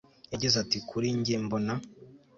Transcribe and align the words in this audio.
yagize 0.33 0.55
ati 0.63 0.77
kuri 0.89 1.07
njye 1.19 1.35
mbona 1.45 1.73